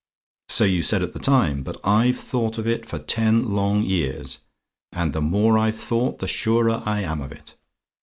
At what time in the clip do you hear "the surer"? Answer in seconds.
6.17-6.81